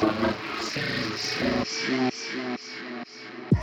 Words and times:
Sim, 0.00 1.16
sim, 1.16 1.64
sim, 1.64 1.64
sim, 1.64 2.56
sim, 2.56 2.56
sim. 3.06 3.59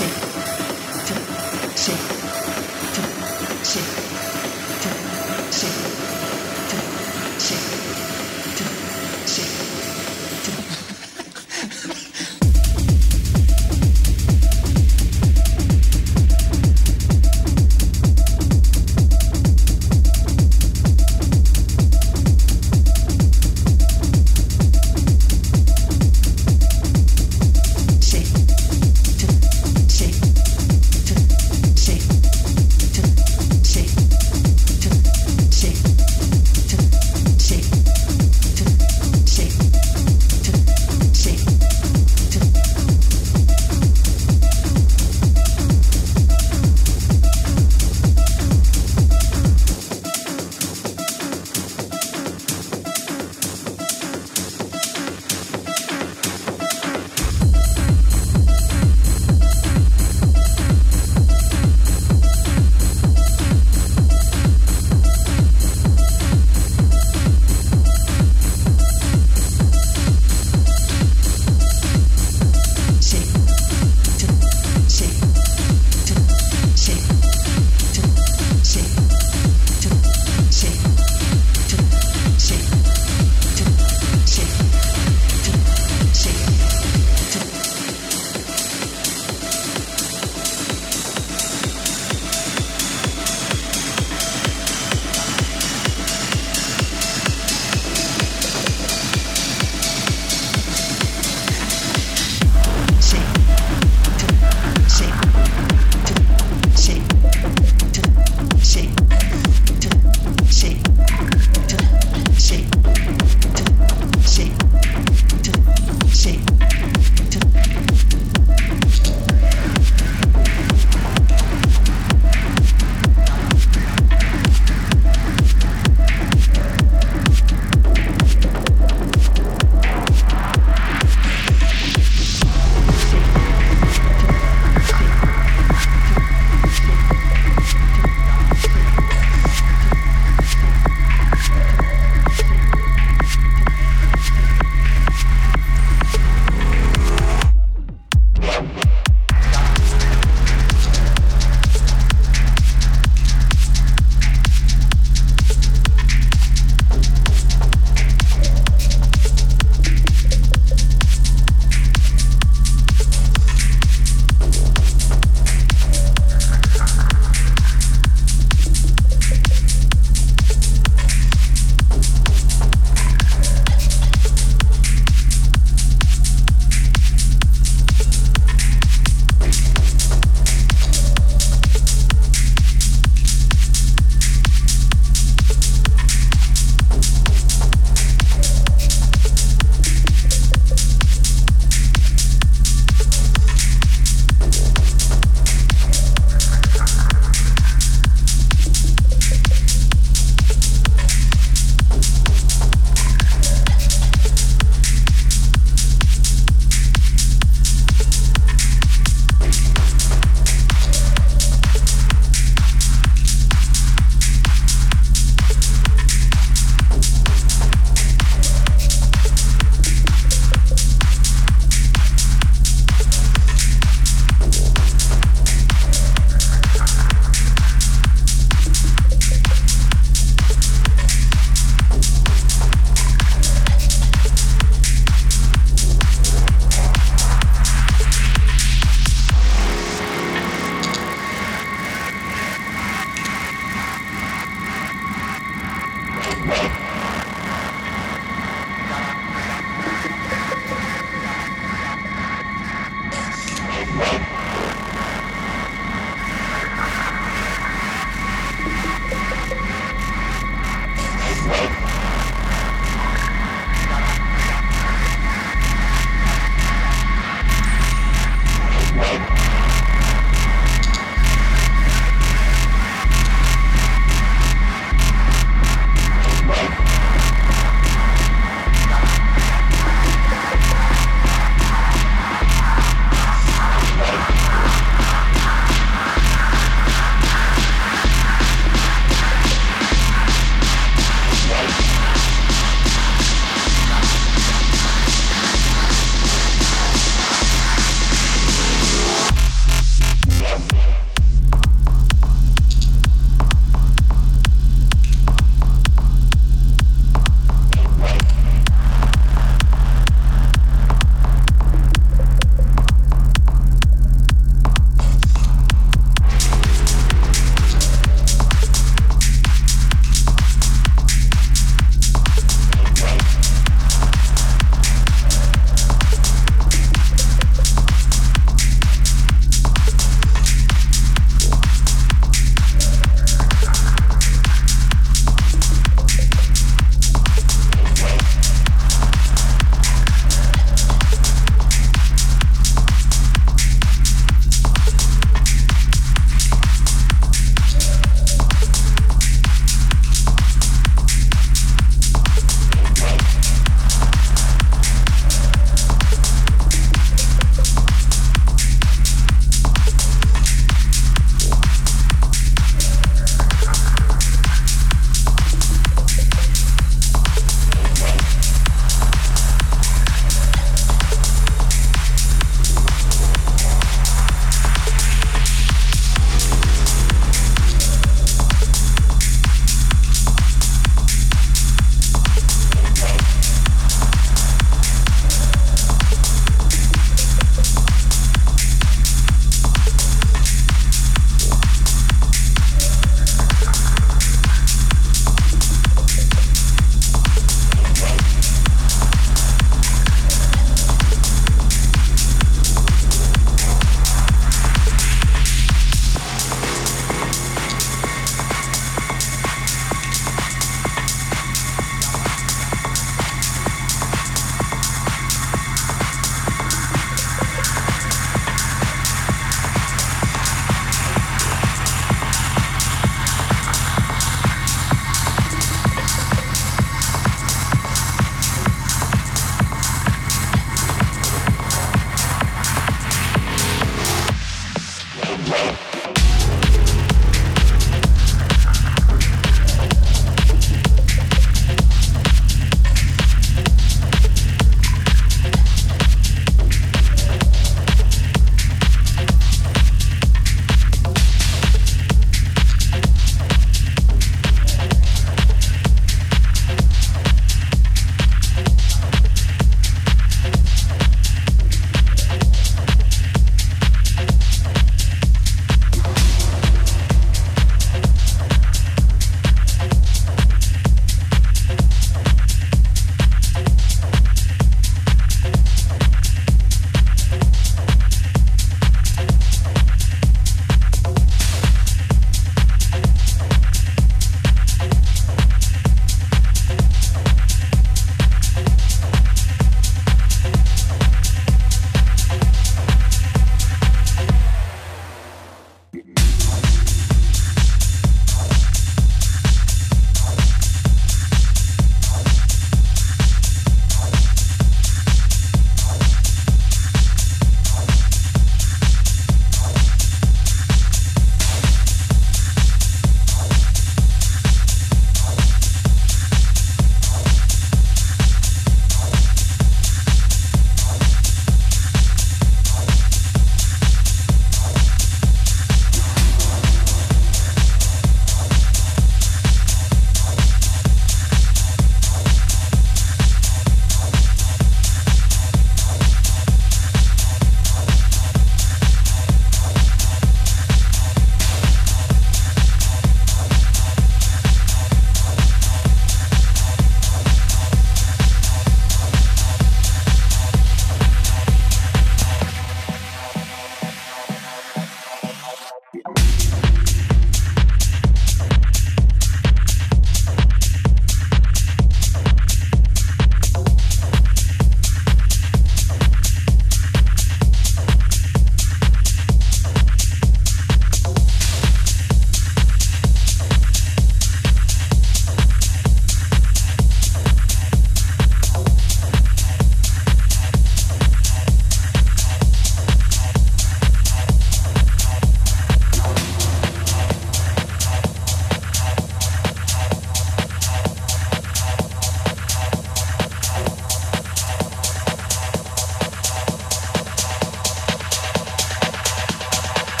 watching. 0.00 0.29